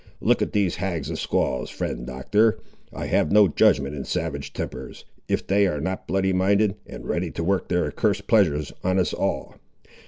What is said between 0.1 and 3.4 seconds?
Look at these hags of squaws, friend Doctor; I have